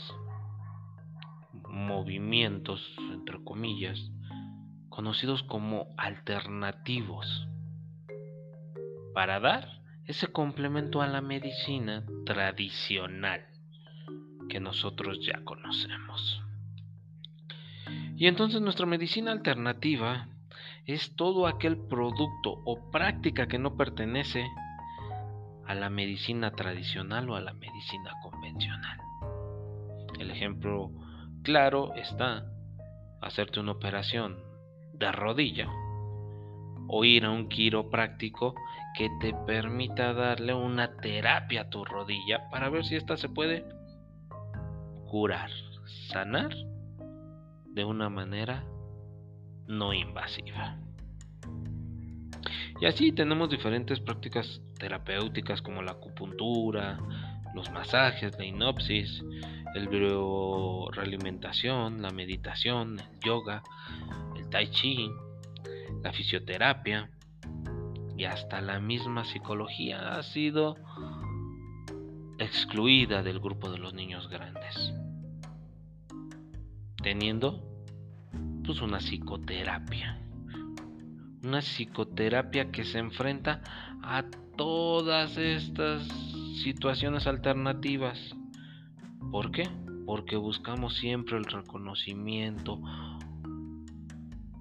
movimientos, 1.69 2.95
entre 3.13 3.43
comillas, 3.43 4.11
conocidos 4.89 5.43
como 5.43 5.89
alternativos, 5.97 7.49
para 9.13 9.41
dar 9.41 9.81
ese 10.07 10.27
complemento 10.29 11.03
a 11.03 11.07
la 11.07 11.21
medicina 11.21 12.05
tradicional 12.27 13.47
que 14.49 14.61
nosotros 14.61 15.19
ya 15.25 15.43
conocemos. 15.45 16.43
Y 18.17 18.27
entonces 18.27 18.61
nuestra 18.61 18.87
medicina 18.87 19.33
alternativa 19.33 20.29
es 20.87 21.17
todo 21.17 21.47
aquel 21.47 21.77
producto 21.77 22.63
o 22.65 22.91
práctica 22.91 23.47
que 23.49 23.59
no 23.59 23.77
pertenece 23.77 24.45
a 25.67 25.75
la 25.75 25.89
medicina 25.89 26.51
tradicional 26.51 27.29
o 27.31 27.37
a 27.37 27.41
la 27.41 27.55
medicina 27.55 28.13
convencional. 28.23 29.04
El 30.19 30.31
ejemplo 30.31 30.91
claro 31.43 31.95
está 31.95 32.47
hacerte 33.21 33.61
una 33.61 33.73
operación 33.73 34.39
de 34.93 35.11
rodilla 35.13 35.69
o 36.89 37.05
ir 37.05 37.25
a 37.25 37.31
un 37.31 37.49
quiropráctico 37.49 38.55
que 38.97 39.09
te 39.21 39.35
permita 39.47 40.13
darle 40.13 40.55
una 40.55 40.97
terapia 40.97 41.63
a 41.63 41.71
tu 41.71 41.85
rodilla 41.85 42.49
para 42.51 42.69
ver 42.69 42.85
si 42.85 42.97
ésta 42.97 43.17
se 43.17 43.29
puede 43.29 43.65
curar, 45.07 45.51
sanar 46.09 46.55
de 47.67 47.85
una 47.85 48.09
manera 48.09 48.65
no 49.67 49.93
invasiva. 49.93 50.79
Y 52.81 52.87
así 52.87 53.13
tenemos 53.13 53.51
diferentes 53.51 54.01
prácticas 54.01 54.61
terapéuticas 54.79 55.63
como 55.63 55.83
la 55.83 55.93
acupuntura, 55.93 56.99
los 57.55 57.71
masajes, 57.71 58.37
la 58.37 58.45
hinopsis, 58.45 59.23
el 59.75 59.89
realimentación, 60.93 62.01
la 62.03 62.11
meditación, 62.11 63.01
el 63.01 63.21
yoga, 63.21 63.63
el 64.37 64.49
tai 64.49 64.71
chi, 64.71 65.11
la 66.03 66.13
fisioterapia 66.13 67.11
y 68.17 68.25
hasta 68.25 68.61
la 68.61 68.79
misma 68.79 69.25
psicología 69.25 70.17
ha 70.17 70.23
sido 70.23 70.77
excluida 72.39 73.23
del 73.23 73.41
grupo 73.41 73.71
de 73.71 73.79
los 73.79 73.95
niños 73.95 74.29
grandes, 74.29 74.95
teniendo 77.03 77.63
pues 78.65 78.81
una 78.81 78.99
psicoterapia. 78.99 80.21
Una 81.43 81.61
psicoterapia 81.61 82.71
que 82.71 82.85
se 82.85 82.99
enfrenta 82.99 83.61
a 84.03 84.25
todas 84.57 85.37
estas 85.37 86.09
situaciones 86.63 87.27
alternativas. 87.27 88.35
¿Por 89.35 89.51
qué? 89.51 89.69
Porque 90.07 90.37
buscamos 90.37 90.95
siempre 90.95 91.37
el 91.37 91.45
reconocimiento 91.45 92.81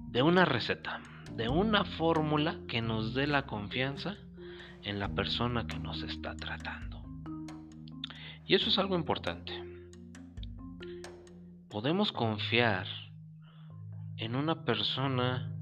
de 0.08 0.24
una 0.24 0.46
receta, 0.46 1.00
de 1.36 1.48
una 1.48 1.86
fórmula 1.86 2.58
que 2.68 2.82
nos 2.82 3.14
dé 3.14 3.28
la 3.28 3.46
confianza 3.46 4.18
en 4.82 4.98
la 4.98 5.10
persona 5.10 5.68
que 5.68 5.78
nos 5.78 6.02
está 6.02 6.36
tratando. 6.36 7.04
Y 8.48 8.56
eso 8.56 8.70
es 8.70 8.80
algo 8.80 8.96
importante. 8.96 9.54
Podemos 11.70 12.12
confiar 12.12 12.88
en 14.18 14.36
una 14.36 14.66
persona 14.66 15.54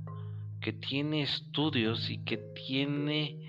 que 0.61 0.71
tiene 0.71 1.23
estudios 1.23 2.09
y 2.09 2.23
que 2.23 2.37
tiene 2.37 3.41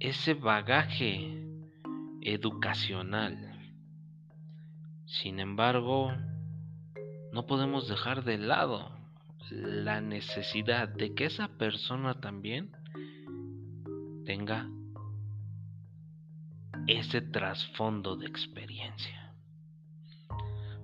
ese 0.00 0.34
bagaje 0.34 1.46
educacional. 2.20 3.43
Sin 5.22 5.38
embargo, 5.38 6.12
no 7.32 7.46
podemos 7.46 7.88
dejar 7.88 8.24
de 8.24 8.36
lado 8.36 8.90
la 9.50 10.00
necesidad 10.00 10.88
de 10.88 11.14
que 11.14 11.26
esa 11.26 11.48
persona 11.56 12.20
también 12.20 12.72
tenga 14.26 14.68
ese 16.88 17.20
trasfondo 17.20 18.16
de 18.16 18.26
experiencia. 18.26 19.32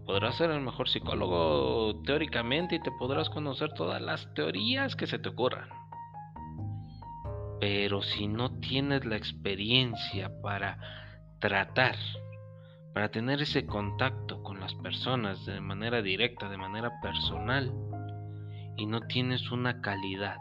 Podrás 0.06 0.36
ser 0.36 0.50
el 0.50 0.60
mejor 0.60 0.88
psicólogo 0.88 2.00
teóricamente 2.04 2.76
y 2.76 2.80
te 2.80 2.92
podrás 2.92 3.30
conocer 3.30 3.72
todas 3.72 4.00
las 4.00 4.32
teorías 4.34 4.94
que 4.94 5.08
se 5.08 5.18
te 5.18 5.28
ocurran. 5.28 5.68
Pero 7.58 8.00
si 8.02 8.28
no 8.28 8.60
tienes 8.60 9.04
la 9.04 9.16
experiencia 9.16 10.30
para 10.40 10.78
tratar, 11.40 11.96
para 12.92 13.10
tener 13.10 13.40
ese 13.40 13.66
contacto 13.66 14.42
con 14.42 14.60
las 14.60 14.74
personas 14.74 15.46
de 15.46 15.60
manera 15.60 16.02
directa, 16.02 16.48
de 16.48 16.56
manera 16.56 17.00
personal, 17.00 17.72
y 18.76 18.86
no 18.86 19.00
tienes 19.02 19.50
una 19.50 19.80
calidad 19.80 20.38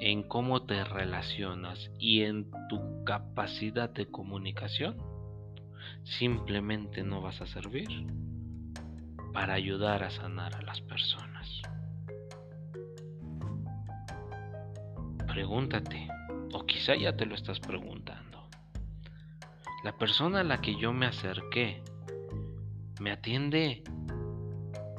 en 0.00 0.22
cómo 0.22 0.62
te 0.62 0.82
relacionas 0.82 1.90
y 1.98 2.22
en 2.22 2.50
tu 2.68 3.04
capacidad 3.04 3.90
de 3.90 4.06
comunicación, 4.06 4.96
simplemente 6.04 7.02
no 7.02 7.20
vas 7.20 7.40
a 7.42 7.46
servir 7.46 7.88
para 9.32 9.54
ayudar 9.54 10.02
a 10.02 10.10
sanar 10.10 10.54
a 10.54 10.62
las 10.62 10.80
personas. 10.80 11.62
Pregúntate, 15.26 16.08
o 16.52 16.64
quizá 16.64 16.96
ya 16.96 17.16
te 17.16 17.26
lo 17.26 17.34
estás 17.34 17.60
preguntando. 17.60 18.19
La 19.82 19.96
persona 19.96 20.40
a 20.40 20.44
la 20.44 20.60
que 20.60 20.76
yo 20.76 20.92
me 20.92 21.06
acerqué 21.06 21.82
me 23.00 23.12
atiende 23.12 23.82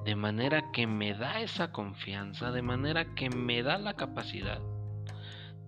de 0.04 0.16
manera 0.16 0.72
que 0.72 0.88
me 0.88 1.14
da 1.14 1.42
esa 1.42 1.72
confianza, 1.72 2.52
de 2.52 2.64
manera 2.64 3.14
que 3.14 3.30
me 3.30 3.62
da 3.62 3.78
la 3.78 3.94
capacidad 3.94 4.60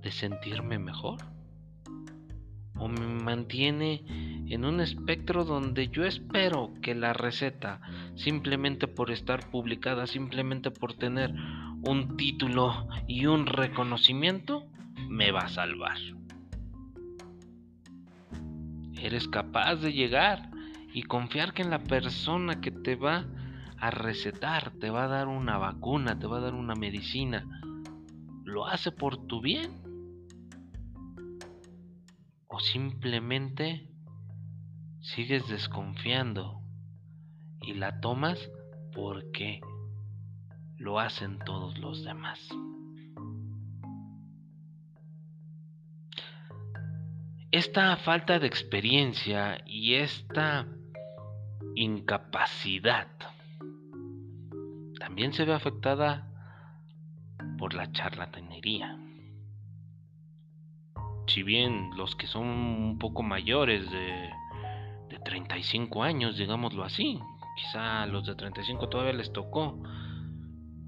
de 0.02 0.12
sentirme 0.12 0.80
mejor. 0.80 1.20
O 2.76 2.88
me 2.88 3.06
mantiene 3.06 4.04
en 4.50 4.66
un 4.66 4.82
espectro 4.82 5.46
donde 5.46 5.90
yo 5.90 6.06
espero 6.06 6.74
que 6.82 6.96
la 6.96 7.14
receta, 7.14 7.82
simplemente 8.16 8.88
por 8.88 9.12
estar 9.12 9.50
publicada, 9.52 10.08
simplemente 10.08 10.72
por 10.72 10.96
tener 10.96 11.32
un 11.88 12.18
título 12.18 12.88
y 13.08 13.28
un 13.28 13.46
reconocimiento, 13.46 14.66
me 15.08 15.32
va 15.32 15.42
a 15.42 15.50
salvar. 15.50 15.98
Eres 19.04 19.28
capaz 19.28 19.76
de 19.76 19.92
llegar 19.92 20.50
y 20.94 21.04
confiar 21.04 21.54
que 21.54 21.62
en 21.62 21.70
la 21.70 21.84
persona 21.84 22.62
que 22.62 22.72
te 22.72 22.96
va 22.96 23.26
a 23.78 23.92
recetar, 23.92 24.72
te 24.80 24.90
va 24.90 25.04
a 25.04 25.08
dar 25.10 25.28
una 25.28 25.58
vacuna, 25.58 26.18
te 26.18 26.26
va 26.26 26.38
a 26.38 26.40
dar 26.40 26.54
una 26.54 26.74
medicina, 26.74 27.46
lo 28.46 28.66
hace 28.66 28.94
por 28.94 29.28
tu 29.28 29.42
bien. 29.42 29.72
O 32.48 32.62
simplemente 32.62 33.92
sigues 35.02 35.50
desconfiando 35.50 36.62
y 37.60 37.74
la 37.74 38.00
tomas 38.00 38.40
porque 38.94 39.60
lo 40.78 41.02
hacen 41.02 41.40
todos 41.40 41.78
los 41.78 42.06
demás. 42.06 42.40
Esta 47.54 47.96
falta 47.98 48.40
de 48.40 48.48
experiencia 48.48 49.62
y 49.68 49.94
esta 49.94 50.66
incapacidad 51.76 53.10
también 54.98 55.34
se 55.34 55.46
ve 55.46 55.54
afectada 55.54 56.28
por 57.60 57.76
la 57.76 57.92
charlatanería. 57.92 58.98
Si 61.28 61.44
bien 61.44 61.92
los 61.96 62.16
que 62.16 62.26
son 62.26 62.48
un 62.48 62.98
poco 62.98 63.22
mayores 63.22 63.88
de, 63.92 64.32
de 65.10 65.20
35 65.24 66.02
años, 66.02 66.40
digámoslo 66.40 66.84
así, 66.84 67.20
quizá 67.56 68.02
a 68.02 68.08
los 68.08 68.26
de 68.26 68.34
35 68.34 68.90
todavía 68.90 69.14
les 69.14 69.32
tocó 69.32 69.80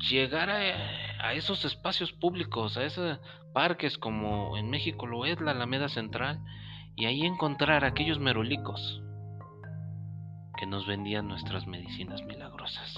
llegar 0.09 0.49
a, 0.49 1.27
a, 1.27 1.33
esos 1.33 1.63
espacios 1.63 2.11
públicos, 2.11 2.75
a 2.75 2.85
esos 2.85 3.19
parques 3.55 3.97
como 3.97 4.57
en 4.57 4.69
México 4.69 5.07
lo 5.07 5.25
es 5.25 5.39
la 5.39 5.51
Alameda 5.51 5.87
Central, 5.87 6.41
y 6.97 7.05
ahí 7.05 7.21
encontrar 7.21 7.85
aquellos 7.85 8.19
merolicos 8.19 9.01
que 10.57 10.65
nos 10.65 10.85
vendían 10.85 11.29
nuestras 11.29 11.65
medicinas 11.65 12.21
milagrosas. 12.23 12.93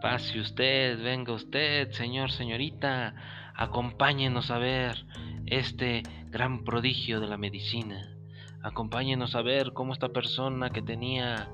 Pase 0.00 0.38
usted, 0.38 1.02
venga 1.02 1.32
usted, 1.32 1.90
señor, 1.90 2.30
señorita, 2.30 3.14
acompáñenos 3.56 4.52
a 4.52 4.58
ver 4.58 5.06
este 5.46 6.04
gran 6.30 6.62
prodigio 6.62 7.18
de 7.18 7.26
la 7.26 7.38
medicina. 7.38 8.14
Acompáñenos 8.62 9.34
a 9.34 9.42
ver 9.42 9.72
cómo 9.72 9.92
esta 9.92 10.10
persona 10.10 10.70
que 10.70 10.82
tenía 10.82 11.48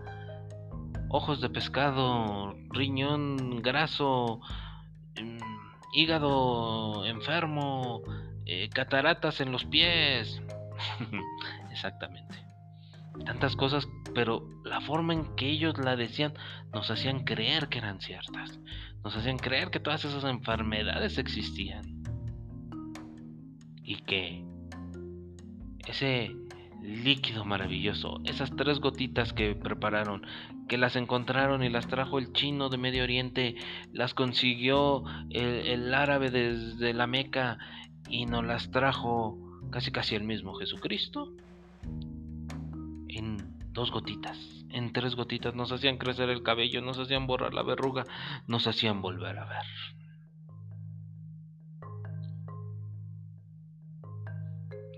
ojos 1.08 1.40
de 1.40 1.48
pescado, 1.48 2.54
riñón 2.70 3.62
graso, 3.62 4.40
mm, 5.18 5.47
hígado 5.92 7.04
enfermo, 7.06 8.02
eh, 8.46 8.68
cataratas 8.70 9.40
en 9.40 9.52
los 9.52 9.64
pies. 9.64 10.42
Exactamente. 11.70 12.36
Tantas 13.24 13.56
cosas, 13.56 13.88
pero 14.14 14.48
la 14.64 14.80
forma 14.80 15.12
en 15.12 15.34
que 15.34 15.50
ellos 15.50 15.76
la 15.78 15.96
decían 15.96 16.34
nos 16.72 16.90
hacían 16.90 17.24
creer 17.24 17.68
que 17.68 17.78
eran 17.78 18.00
ciertas. 18.00 18.60
Nos 19.02 19.16
hacían 19.16 19.38
creer 19.38 19.70
que 19.70 19.80
todas 19.80 20.04
esas 20.04 20.24
enfermedades 20.24 21.18
existían. 21.18 22.02
Y 23.82 23.96
que 24.02 24.44
ese 25.86 26.30
líquido 26.82 27.44
maravilloso, 27.44 28.20
esas 28.24 28.54
tres 28.56 28.80
gotitas 28.80 29.32
que 29.32 29.54
prepararon, 29.54 30.26
que 30.68 30.78
las 30.78 30.96
encontraron 30.96 31.62
y 31.62 31.68
las 31.68 31.88
trajo 31.88 32.18
el 32.18 32.32
chino 32.32 32.68
de 32.68 32.78
Medio 32.78 33.02
Oriente, 33.02 33.56
las 33.92 34.14
consiguió 34.14 35.04
el, 35.30 35.92
árabe 35.94 36.30
desde 36.30 36.94
la 36.94 37.06
Meca 37.06 37.58
y 38.08 38.26
nos 38.26 38.44
las 38.44 38.70
trajo 38.70 39.38
casi 39.70 39.90
casi 39.90 40.14
el 40.14 40.24
mismo 40.24 40.54
Jesucristo, 40.54 41.32
en 43.08 43.36
dos 43.72 43.90
gotitas, 43.90 44.38
en 44.70 44.92
tres 44.92 45.14
gotitas 45.14 45.54
nos 45.54 45.72
hacían 45.72 45.98
crecer 45.98 46.30
el 46.30 46.42
cabello, 46.42 46.80
nos 46.80 46.98
hacían 46.98 47.26
borrar 47.26 47.54
la 47.54 47.62
verruga, 47.62 48.04
nos 48.46 48.66
hacían 48.66 49.02
volver 49.02 49.38
a 49.38 49.44
ver. 49.44 50.07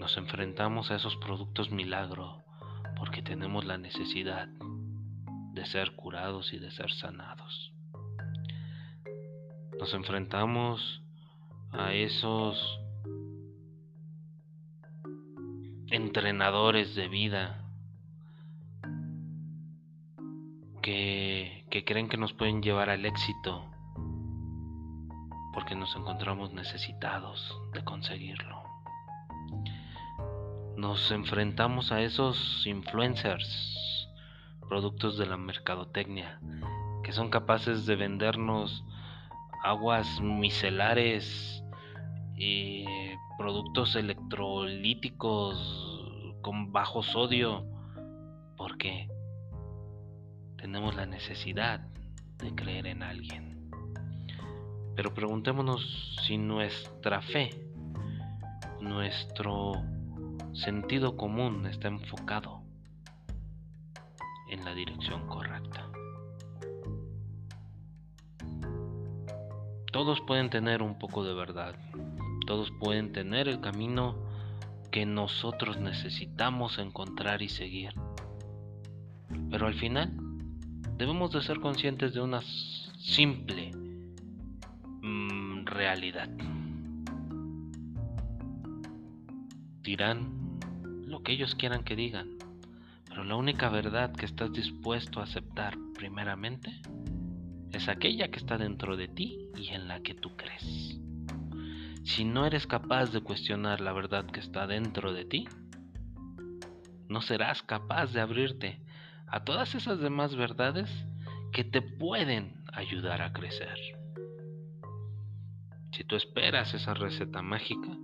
Nos 0.00 0.16
enfrentamos 0.16 0.90
a 0.90 0.96
esos 0.96 1.14
productos 1.16 1.70
milagro 1.70 2.42
porque 2.96 3.20
tenemos 3.20 3.66
la 3.66 3.76
necesidad 3.76 4.48
de 5.52 5.66
ser 5.66 5.94
curados 5.94 6.54
y 6.54 6.58
de 6.58 6.70
ser 6.70 6.90
sanados. 6.90 7.74
Nos 9.78 9.92
enfrentamos 9.92 11.02
a 11.72 11.92
esos 11.92 12.80
entrenadores 15.88 16.94
de 16.94 17.08
vida 17.08 17.62
que, 20.80 21.66
que, 21.70 21.84
creen 21.84 22.08
que 22.08 22.16
nos 22.16 22.32
pueden 22.32 22.62
llevar 22.62 22.88
al 22.88 23.04
éxito 23.04 23.70
porque 25.52 25.74
nos 25.74 25.94
encontramos 25.94 26.54
necesitados 26.54 27.54
de 27.74 27.84
conseguirlo 27.84 28.59
nos 30.80 31.10
enfrentamos 31.10 31.92
a 31.92 32.00
esos 32.00 32.66
influencers, 32.66 34.08
productos 34.66 35.18
de 35.18 35.26
la 35.26 35.36
mercadotecnia, 35.36 36.40
que 37.04 37.12
son 37.12 37.28
capaces 37.28 37.84
de 37.84 37.96
vendernos 37.96 38.82
aguas 39.62 40.22
micelares 40.22 41.62
y 42.34 42.86
productos 43.36 43.94
electrolíticos 43.94 45.58
con 46.40 46.72
bajo 46.72 47.02
sodio, 47.02 47.66
porque 48.56 49.06
tenemos 50.56 50.94
la 50.96 51.04
necesidad 51.04 51.80
de 52.38 52.54
creer 52.54 52.86
en 52.86 53.02
alguien. 53.02 53.70
Pero 54.96 55.12
preguntémonos 55.12 56.16
si 56.26 56.38
nuestra 56.38 57.20
fe, 57.20 57.50
nuestro 58.80 59.74
sentido 60.52 61.16
común 61.16 61.66
está 61.66 61.88
enfocado 61.88 62.62
en 64.50 64.64
la 64.64 64.74
dirección 64.74 65.26
correcta. 65.26 65.88
Todos 69.92 70.20
pueden 70.20 70.50
tener 70.50 70.82
un 70.82 70.98
poco 70.98 71.24
de 71.24 71.34
verdad, 71.34 71.74
todos 72.46 72.70
pueden 72.78 73.12
tener 73.12 73.48
el 73.48 73.60
camino 73.60 74.16
que 74.90 75.06
nosotros 75.06 75.78
necesitamos 75.78 76.78
encontrar 76.78 77.42
y 77.42 77.48
seguir. 77.48 77.92
Pero 79.50 79.66
al 79.66 79.74
final 79.74 80.12
debemos 80.96 81.32
de 81.32 81.42
ser 81.42 81.60
conscientes 81.60 82.12
de 82.14 82.20
una 82.20 82.40
simple 82.98 83.72
mm, 85.02 85.66
realidad. 85.66 86.28
Dirán 89.82 90.58
lo 91.06 91.22
que 91.22 91.32
ellos 91.32 91.54
quieran 91.54 91.84
que 91.84 91.96
digan, 91.96 92.36
pero 93.08 93.24
la 93.24 93.36
única 93.36 93.68
verdad 93.68 94.12
que 94.12 94.26
estás 94.26 94.52
dispuesto 94.52 95.20
a 95.20 95.24
aceptar 95.24 95.76
primeramente 95.94 96.70
es 97.72 97.88
aquella 97.88 98.30
que 98.30 98.38
está 98.38 98.58
dentro 98.58 98.96
de 98.96 99.08
ti 99.08 99.48
y 99.56 99.68
en 99.68 99.88
la 99.88 100.00
que 100.00 100.14
tú 100.14 100.36
crees. 100.36 101.00
Si 102.04 102.24
no 102.24 102.46
eres 102.46 102.66
capaz 102.66 103.12
de 103.12 103.20
cuestionar 103.20 103.80
la 103.80 103.92
verdad 103.92 104.26
que 104.26 104.40
está 104.40 104.66
dentro 104.66 105.12
de 105.12 105.24
ti, 105.24 105.48
no 107.08 107.22
serás 107.22 107.62
capaz 107.62 108.12
de 108.12 108.20
abrirte 108.20 108.80
a 109.26 109.44
todas 109.44 109.74
esas 109.74 109.98
demás 110.00 110.36
verdades 110.36 110.90
que 111.52 111.64
te 111.64 111.82
pueden 111.82 112.62
ayudar 112.72 113.22
a 113.22 113.32
crecer. 113.32 113.78
Si 115.92 116.04
tú 116.04 116.16
esperas 116.16 116.74
esa 116.74 116.94
receta 116.94 117.42
mágica, 117.42 117.96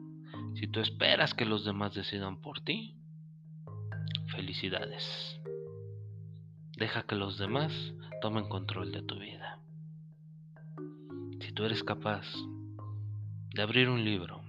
si 0.58 0.66
tú 0.68 0.80
esperas 0.80 1.34
que 1.34 1.44
los 1.44 1.66
demás 1.66 1.94
decidan 1.94 2.40
por 2.40 2.60
ti, 2.60 2.96
felicidades. 4.28 5.38
Deja 6.78 7.02
que 7.02 7.14
los 7.14 7.36
demás 7.36 7.72
tomen 8.22 8.48
control 8.48 8.90
de 8.90 9.02
tu 9.02 9.18
vida. 9.18 9.60
Si 11.40 11.52
tú 11.52 11.64
eres 11.64 11.84
capaz 11.84 12.26
de 13.54 13.62
abrir 13.62 13.90
un 13.90 14.02
libro, 14.02 14.42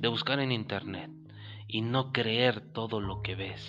de 0.00 0.08
buscar 0.08 0.40
en 0.40 0.50
internet 0.50 1.12
y 1.68 1.80
no 1.80 2.12
creer 2.12 2.72
todo 2.72 3.00
lo 3.00 3.22
que 3.22 3.36
ves 3.36 3.68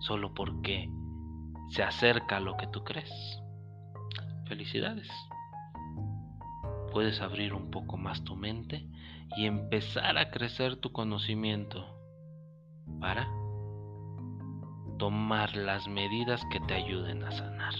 solo 0.00 0.32
porque 0.32 0.88
se 1.68 1.82
acerca 1.82 2.38
a 2.38 2.40
lo 2.40 2.56
que 2.56 2.68
tú 2.68 2.84
crees, 2.84 3.12
felicidades. 4.46 5.10
Puedes 6.90 7.20
abrir 7.20 7.52
un 7.52 7.70
poco 7.70 7.98
más 7.98 8.24
tu 8.24 8.34
mente 8.34 8.88
y 9.36 9.46
empezar 9.46 10.18
a 10.18 10.30
crecer 10.30 10.76
tu 10.76 10.92
conocimiento 10.92 11.86
para 13.00 13.28
tomar 14.98 15.56
las 15.56 15.86
medidas 15.88 16.42
que 16.50 16.60
te 16.60 16.74
ayuden 16.74 17.22
a 17.24 17.30
sanar. 17.30 17.74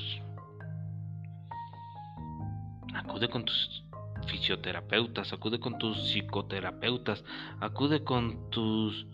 Acude 2.94 3.28
con 3.28 3.44
tus 3.44 3.84
fisioterapeutas, 4.26 5.32
acude 5.32 5.58
con 5.58 5.78
tus 5.78 5.96
psicoterapeutas, 5.98 7.24
acude 7.61 8.04
con 8.04 8.50
tus 8.50 9.06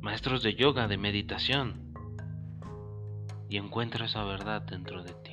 maestros 0.00 0.42
de 0.42 0.54
yoga, 0.54 0.88
de 0.88 0.98
meditación 0.98 1.94
y 3.48 3.56
encuentra 3.56 4.06
esa 4.06 4.24
verdad 4.24 4.62
dentro 4.62 5.02
de 5.02 5.12
ti. 5.14 5.32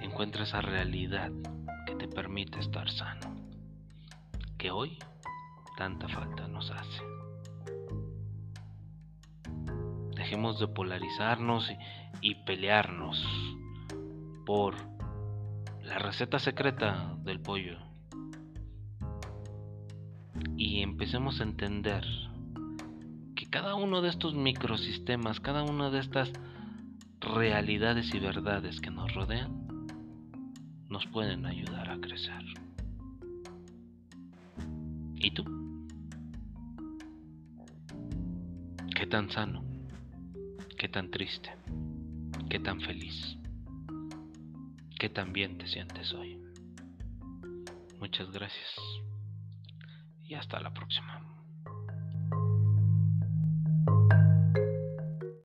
Encuentra 0.00 0.44
esa 0.44 0.60
realidad 0.60 1.30
que 1.86 1.94
te 1.94 2.08
permite 2.08 2.60
estar 2.60 2.90
sano 2.90 3.37
que 4.58 4.72
hoy 4.72 4.98
tanta 5.76 6.08
falta 6.08 6.48
nos 6.48 6.70
hace. 6.72 7.02
Dejemos 10.16 10.58
de 10.58 10.66
polarizarnos 10.66 11.70
y, 12.20 12.34
pelearnos 12.44 13.24
por 14.44 14.74
la 15.82 15.98
receta 15.98 16.40
secreta 16.40 17.16
del 17.22 17.40
pollo. 17.40 17.78
Y 20.56 20.82
empecemos 20.82 21.40
a 21.40 21.44
entender 21.44 22.04
que 23.36 23.46
cada 23.46 23.76
uno 23.76 24.02
de 24.02 24.08
estos 24.08 24.34
microsistemas, 24.34 25.38
cada 25.38 25.62
una 25.62 25.90
de 25.90 26.00
estas 26.00 26.32
realidades 27.20 28.12
y 28.12 28.18
verdades 28.18 28.80
que 28.80 28.90
nos 28.90 29.14
rodean, 29.14 29.68
nos 30.88 31.06
pueden 31.06 31.46
ayudar 31.46 31.90
a 31.90 32.00
crecer. 32.00 32.42
¿Qué 39.08 39.12
tan 39.12 39.30
sano? 39.30 39.64
¿Qué 40.76 40.86
tan 40.86 41.10
triste? 41.10 41.48
¿Qué 42.50 42.60
tan 42.60 42.78
feliz? 42.78 43.38
¿Qué 44.98 45.08
tan 45.08 45.32
bien 45.32 45.56
te 45.56 45.66
sientes 45.66 46.12
hoy? 46.12 46.38
Muchas 47.98 48.30
gracias 48.30 48.68
y 50.24 50.34
hasta 50.34 50.60
la 50.60 50.74
próxima. 50.74 51.37